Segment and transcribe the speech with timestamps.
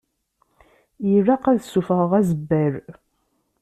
[1.15, 2.73] Ilaq ad ssufɣeɣ azebbal.